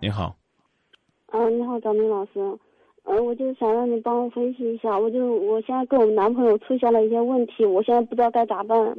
[0.00, 0.36] 你好。
[1.32, 2.30] 嗯，你好，张明老师。
[3.02, 8.96] 嗯，我就想让你帮我分析一下，我就我现在跟我男朋友出现了一些问题，我现在不知道该咋办。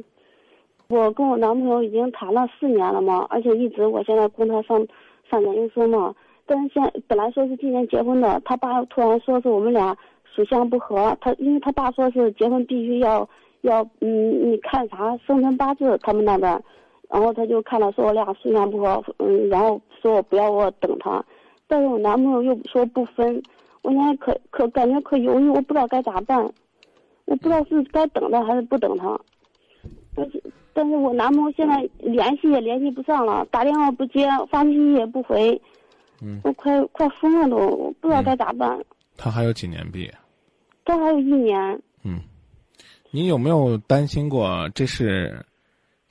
[0.88, 4.86] 我跟我男朋友已经谈了四年了嘛，而且一直我现在供他上
[5.30, 6.14] 上研究生嘛。
[6.44, 13.26] 但是现本来说是今年结婚的，他爸突然说是我们俩属相不合，他因为他爸说是结婚必须要
[13.62, 16.62] 要嗯，你看啥生辰八字他们那边，
[17.10, 21.24] 然后他就看到说我俩属相不合，嗯，然后说我不要我等他，
[21.66, 23.42] 但是我男朋友又说不分，
[23.82, 26.40] 我现在可可感觉可犹豫，我不知道该咋办，
[27.24, 29.18] 我不知道是该等他还是不等他，
[30.14, 30.42] 但是
[30.72, 35.60] 但是我男朋友现在联系也联系不上了，打电话不接，发信息也不回。
[36.22, 38.78] 嗯，我快快疯了都，我不知道该咋办。
[39.16, 40.14] 他还有几年毕业？
[40.84, 41.82] 他还有一年。
[42.04, 42.20] 嗯，
[43.10, 45.44] 你有没有担心过这是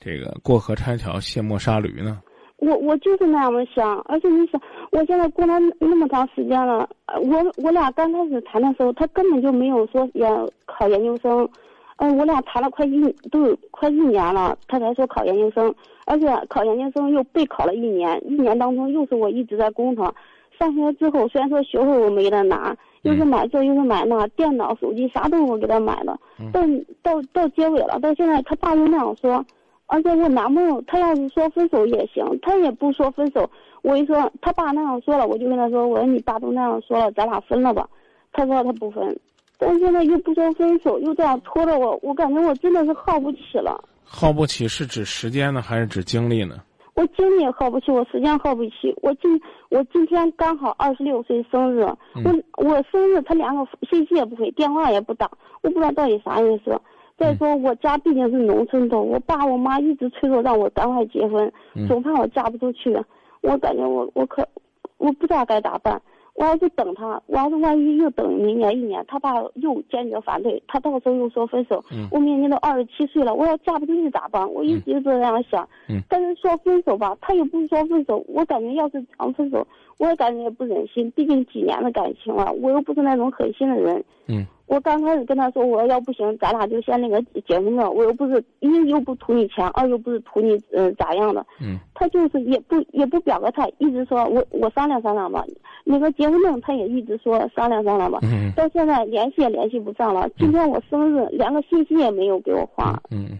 [0.00, 2.20] 这个过河拆桥、卸磨杀驴呢？
[2.56, 4.60] 我我就是那样的想，而且你想，
[4.92, 6.88] 我现在过了那么长时间了，
[7.22, 11.48] 我我俩刚开始谈的时候，他根本就没有说要考研究生。
[11.96, 15.74] 嗯，我俩谈了快一都有快一年了，他才说考研究生。
[16.06, 20.12] 而且考研究生又备考了一年，一年当中又是我一直在工厂。
[20.58, 26.18] 上学之后虽然说学费我没给他拿，又是买这又是买那，电脑、手机啥都是我给他买的。
[26.52, 29.44] 但到到结尾了，到现在他爸又那样说，
[29.92, 33.50] 而且我男朋友他要是说分手也行，他也不说分手。
[33.82, 37.88] 我一说他爸那样说了，我就跟他说，我说你爸都那样说了，咱俩分了吧。
[38.32, 39.18] 他说他不分，
[39.58, 43.82] 但现在又不说分手，又这样拖着我，我感觉我真的是耗不起了。
[44.04, 46.54] 耗不起是指时间呢，还是指精力呢？
[46.94, 48.94] 我精力也耗不起，我时间耗不起。
[49.02, 51.80] 我今我今天刚好二十六岁生日，
[52.24, 55.28] 我我生日他连个信息也不回，电话也不打，
[55.62, 56.78] 我不知道到底啥意思。
[57.20, 61.52] 再说我家毕竟是农村的，我爸我妈一直催着让我赶快结婚，
[61.86, 62.98] 总怕我嫁不出去。
[63.42, 64.48] 我感觉我我可
[64.96, 66.00] 我不知道该咋办。
[66.40, 74.50] 我要是等他，我要是万一又等明年一年，他爸又坚决反对，他到时候又说分手，我明年都二十七岁了，我要嫁不出去咋办？
[74.50, 75.68] 我一直这样想，
[76.08, 79.66] 但是说分手吧，他又不是说分手，我感觉要是讲分手，
[79.98, 84.02] 我也感觉也不忍心，毕竟几年的感情了，我又不是那种狠心的人。
[84.26, 84.46] 嗯。
[84.66, 87.90] 我刚开始跟他说，我要不行，咱俩就先那个结婚了。
[87.90, 91.44] 我又不是一又不图你钱，二又不是图你嗯咋样的。
[91.60, 91.76] 嗯。
[91.92, 95.44] 他就是也不也不表个态，一直说我我商量商量吧。
[95.90, 98.18] 那个结婚证他也一直说商量商量吧。
[98.22, 98.52] 嗯。
[98.56, 100.28] 到现在联系也联系不上了。
[100.38, 103.02] 今天我生日，连个信息也没有给我发。
[103.10, 103.38] 嗯。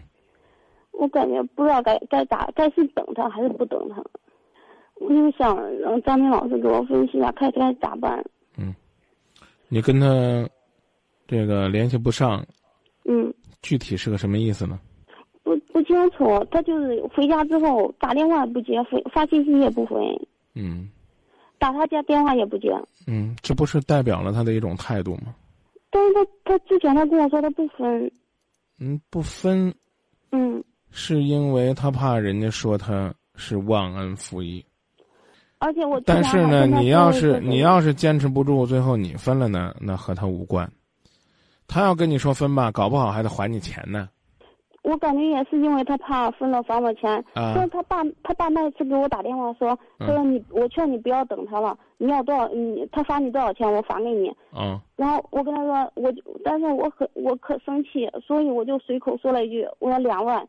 [0.91, 4.03] 我感觉不知道该该咋，该是等他还是不等他。
[4.95, 8.23] 我就想让张明老师给我分析一下，看该咋办。
[8.57, 8.75] 嗯。
[9.69, 10.47] 你跟他。
[11.27, 12.45] 这个联系不上，
[13.05, 14.77] 嗯，具体是个什么意思呢？
[15.43, 19.95] 不不清楚，他就是回家之后打电话不接，回发信息也不回。
[20.55, 20.89] 嗯，
[21.61, 22.73] 打他家电话也不接。
[23.05, 25.35] 嗯，这不是代表了他的一种态度吗？
[25.91, 28.11] 但是他他之前他跟我说他不分。
[28.79, 29.71] 嗯，不分。
[30.31, 30.63] 嗯。
[30.89, 34.65] 是因为他怕人家说他是忘恩负义。
[35.59, 36.01] 而且我。
[36.03, 40.67] 但是呢，你要是你要是坚持不住，最后你分了呢，那和他无关。
[41.67, 44.09] 他要跟你说分吧，搞不好还得还你钱呢。
[44.83, 47.11] 我感觉也是因为他怕分了房子钱。
[47.33, 47.53] 啊。
[47.55, 54.29] 但是他爸，他爸那次给我打电话说，他说你，我劝你不要等他了，你要多少，你他发你多少钱，我返给你。
[54.57, 54.79] 嗯。
[54.95, 60.47] 然后我跟他说，我就，但是我很我可生气，所以我就随口说了一句，我说两万，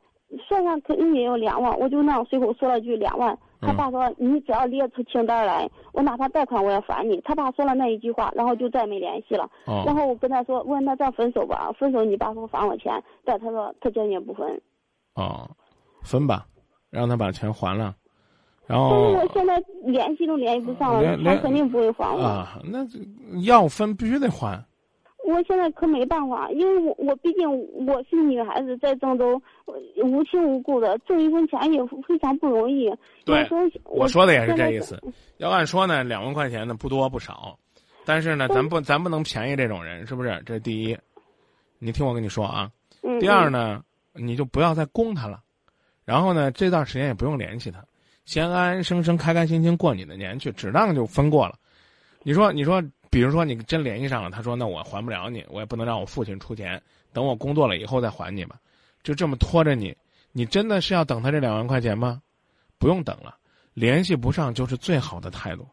[0.48, 3.38] 算上肯定也有两万，我就那样随口说了句两万。
[3.62, 9.48] 他爸说：“你只要列出清单来，我哪怕贷款我也还你。”他爸说了那一句话，然后就再没联系了。
[9.86, 12.92] 然后我跟他说：“问那再分手吧，分手你爸说还我钱，
[13.24, 14.60] 但他说他坚决不分。”
[15.14, 15.48] 哦，
[16.02, 16.44] 分吧，
[16.90, 17.94] 让他把钱还了，
[18.66, 18.90] 然后。
[18.90, 22.20] 但是我现在联系都联系不上了，他肯定不会还我。
[22.20, 22.78] 啊，那
[23.44, 24.60] 要分必须得还。
[25.24, 27.48] 我现在可没办法，因为我我毕竟
[27.86, 29.40] 我是女孩子，在郑州
[30.02, 32.92] 无亲无故的挣一分钱也非常不容易。
[33.24, 33.46] 对，
[33.84, 35.00] 我说的也是这意思。
[35.36, 37.56] 要按说呢，两万块钱呢不多不少，
[38.04, 40.42] 但是呢，咱不咱不能便宜这种人，是不是？
[40.44, 40.98] 这是第一。
[41.78, 42.68] 你听我跟你说啊。
[43.20, 43.80] 第二呢，
[44.12, 45.40] 你就不要再供他了，
[46.04, 47.78] 然后呢，这段时间也不用联系他，
[48.24, 51.54] 先安安生生、开开心心过你的年去，只当就分过了。
[52.24, 52.82] 你说，你说。
[53.12, 56.80] 比如说你真联系上了，他说那我还不了你，我也不能让我父亲出钱，
[57.12, 58.56] 等我工作了以后再还你吧，
[59.02, 59.94] 就这么拖着你，
[60.32, 62.22] 你真的是要等他这两万块钱吗？
[62.78, 63.36] 不用等了，
[63.74, 65.66] 联系不上就是最好的态度，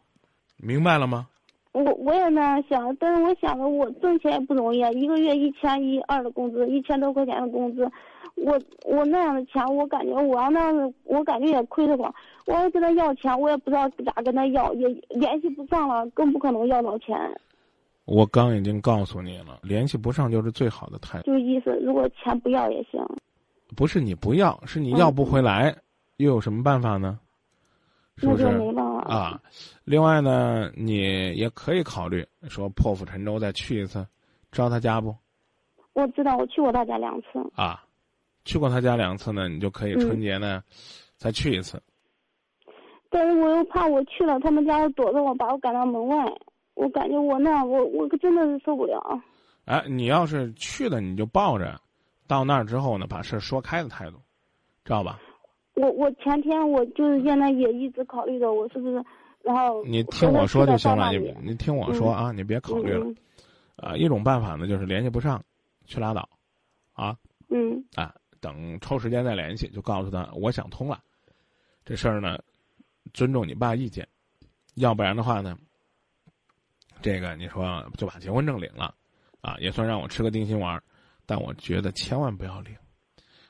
[0.58, 1.30] 明白了吗？
[1.72, 7.90] 我我也那样想，但是我想着我挣钱也不容易啊，一个月一千一二的工资，一千多块钱的工资，
[8.36, 12.14] 我我那样的钱，我感觉我要那样子，我感觉也亏得慌。
[12.46, 17.18] 我要跟他要钱，我也不知道咋跟他要，也联系不上了，更不可能要到钱。
[18.06, 21.26] 我刚已经告诉你了，联系不上就是最好的态度。
[21.26, 23.00] 就意思，如果钱不要也行。
[23.76, 25.76] 不是你不要，是你要不回来，
[26.18, 27.20] 又有什么办法呢？
[28.18, 28.46] 是不是
[29.06, 29.40] 啊？
[29.86, 30.98] 另外呢，你
[31.36, 34.06] 也可以考虑说破釜沉舟再去一次，
[34.52, 35.16] 知道他家不？
[35.94, 37.28] 我知道，我去过他家两次。
[37.56, 37.82] 啊，
[38.50, 40.64] 去过他家两次呢，你就可以春节呢
[41.18, 41.80] 再去一次。
[43.08, 46.26] 但是我又怕我去了，他们家又躲着我，把我赶到门外。
[46.74, 49.00] 我感觉我那我我真的是受不了。
[49.66, 51.80] 哎，你要是去了，你就抱着，
[52.26, 54.18] 到那儿之后呢，把事说开的态度，
[54.84, 55.20] 知道吧？
[55.76, 59.06] 我我前天我就是现在也一直考虑着，我是不是，
[59.44, 63.06] 然后你听我说就行了，你你听我说啊，你别考虑了。
[63.76, 65.40] 啊，一种办法呢，就是联系不上，
[65.86, 66.28] 去拉倒，
[66.94, 67.16] 啊。
[67.50, 67.84] 嗯。
[67.96, 71.02] 啊，等抽时间再联系，就告诉他我想通了，
[71.86, 72.40] 这事儿呢。
[73.12, 74.08] 尊重你爸意见，
[74.76, 75.58] 要不然的话呢，
[77.02, 78.94] 这个你说就把结婚证领了，
[79.42, 80.80] 啊，也算让我吃个定心丸，
[81.26, 82.76] 但我觉得千万不要领。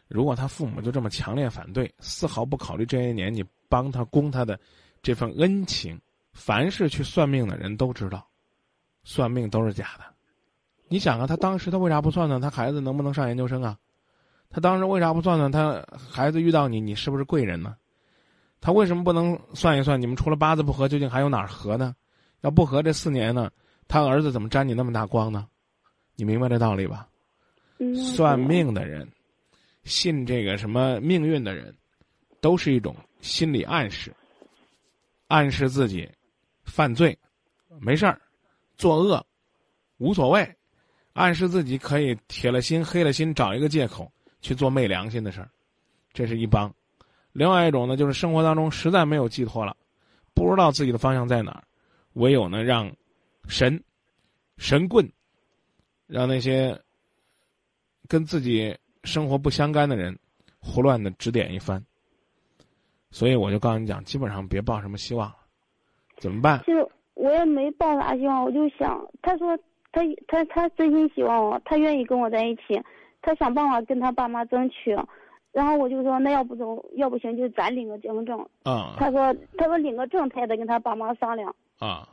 [0.08, 4.58] 如果他父母就这么强烈反对，丝毫不考虑这些年你帮他供他的
[5.02, 6.00] 这份恩情，
[6.32, 8.26] 凡是去算命的人都知道，
[9.04, 10.06] 算命都是假的。
[10.88, 12.40] 你想啊，他当时他为啥不算呢？
[12.40, 13.78] 他孩子能不能上研究生啊？
[14.50, 15.52] 他当时为啥不算算？
[15.52, 17.76] 他孩子遇到你，你是不是贵人呢？
[18.62, 20.02] 他为什么不能算一算？
[20.02, 21.96] 你们除了八字不合，究竟还有哪儿合呢？
[22.42, 23.52] 要不合这四年呢？
[23.88, 25.48] 他儿子怎么沾你那么大光呢？
[26.16, 27.08] 你明白这道理吧？
[28.14, 29.08] 算命的人，
[29.84, 31.74] 信这个什么命运的人，
[32.42, 34.14] 都是一种心理暗示，
[35.28, 36.10] 暗示自己
[36.66, 37.18] 犯罪
[37.80, 38.20] 没事儿，
[38.76, 39.26] 作恶
[39.98, 40.58] 无所谓，
[41.14, 45.50] 暗示自己可以铁了心黑了心找一个借口去做昧良心的事儿，
[46.14, 46.74] 这是一帮。
[47.32, 49.76] 另外一种呢，就是生活当中实在没有寄托了，
[50.34, 51.64] 不知道自己的方向在哪儿，
[52.14, 52.92] 唯有呢让
[53.48, 53.82] 神、
[54.58, 55.08] 神棍，
[56.08, 56.80] 让那些
[58.08, 60.18] 跟自己生活不相干的人
[60.60, 61.84] 胡乱的指点一番。
[63.12, 65.38] 所以我就告诉你讲，基本上别抱什么希望了，
[66.18, 66.64] 怎么办？
[66.66, 69.58] 就我也没抱啥希望，我就想，他说
[69.92, 72.82] 他他他真心希望我，他愿意跟我在一起，
[73.22, 74.98] 他想办法跟他爸妈争取。
[75.52, 78.40] 然后我就说，那要不走，要不行就咱领个结婚证。
[78.64, 78.96] 啊。
[78.98, 81.54] 他说，他说领个证，他也得跟他爸妈商量。
[81.80, 82.08] 啊。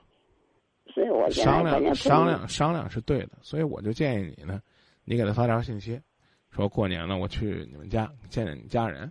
[0.95, 4.61] 所以我商量商量商量是对的，所以我就建议你呢，
[5.05, 6.01] 你给他发条信息，
[6.49, 9.11] 说过年了我去你们家见见你家人，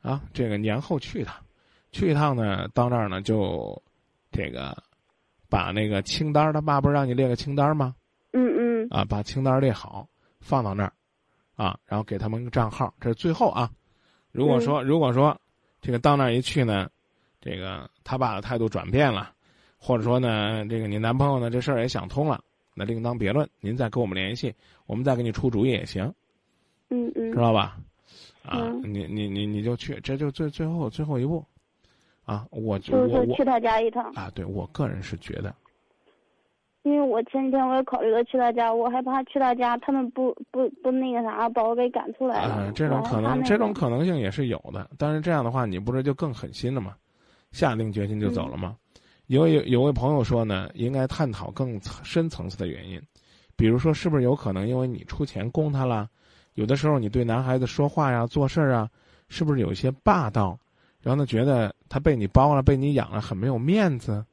[0.00, 1.36] 啊，这个年后去一趟，
[1.92, 3.80] 去一趟呢，到那儿呢就，
[4.32, 4.74] 这个，
[5.48, 7.94] 把那个清单，他爸不是让你列个清单吗？
[8.32, 8.88] 嗯嗯。
[8.90, 10.08] 啊，把清单列好，
[10.40, 10.92] 放到那儿。
[11.56, 13.70] 啊，然后给他们一个账号，这是最后啊。
[14.30, 15.38] 如果说如果说
[15.80, 16.88] 这个到那儿一去呢，
[17.40, 19.32] 这个他爸的态度转变了，
[19.78, 22.42] 或者说呢，这个你男朋友呢这事儿也想通了，
[22.74, 23.48] 那另当别论。
[23.60, 24.54] 您再跟我们联系，
[24.86, 26.12] 我们再给你出主意也行。
[26.88, 27.76] 嗯嗯，知道吧？
[28.44, 31.44] 啊，你你你你就去，这就最最后最后一步。
[32.24, 34.12] 啊，我就是去他家一趟。
[34.14, 35.54] 啊，对我个人是觉得。
[36.82, 42.72] 因为我前几天我也考虑了去他家，我害怕去他家，他们不不不那个啥，把我给赶出来了。
[42.72, 44.90] 这种可能，这种可能性也是有的。
[44.98, 46.94] 但是这样的话，你不是就更狠心了吗？
[47.52, 48.76] 下定决心就走了吗？
[49.26, 53.00] 有有有位朋友说呢，应该探讨更深层次的原因，
[53.56, 56.08] 比如说是不是有可能因为你出钱供他了？
[56.54, 58.90] 有的时候你对男孩子说话呀、做事啊，
[59.28, 60.58] 是不是有一些霸道？
[61.00, 64.24] 然后呢，觉得他被你包了、被你养了，很没有面子？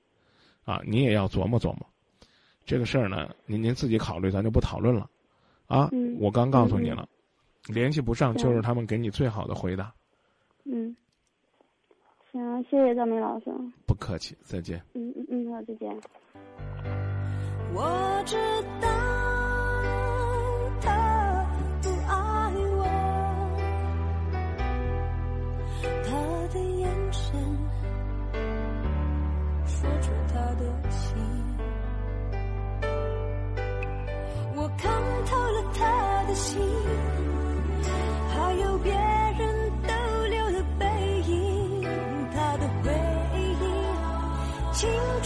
[0.65, 1.85] 啊，你也要琢磨琢磨。
[2.69, 5.09] 这个事儿呢，您您自己考虑，咱就不讨论了，
[5.65, 7.09] 啊，我刚告诉你了，
[7.65, 9.91] 联系不上就是他们给你最好的回答。
[10.65, 10.95] 嗯，
[12.31, 13.45] 行，谢谢张明老师。
[13.87, 14.79] 不客气，再见。
[14.93, 15.99] 嗯嗯嗯，好，再见。
[17.73, 18.37] 我知
[18.79, 18.98] 道